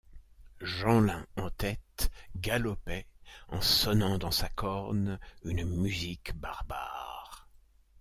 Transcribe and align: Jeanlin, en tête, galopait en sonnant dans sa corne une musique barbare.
Jeanlin, 0.63 1.27
en 1.37 1.51
tête, 1.51 2.09
galopait 2.35 3.05
en 3.49 3.61
sonnant 3.61 4.17
dans 4.17 4.31
sa 4.31 4.49
corne 4.49 5.19
une 5.43 5.63
musique 5.79 6.33
barbare. 6.39 7.47